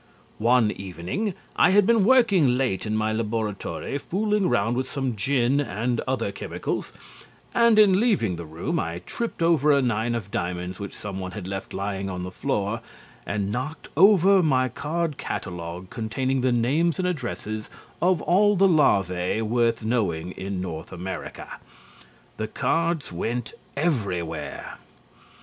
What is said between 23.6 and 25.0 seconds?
everywhere.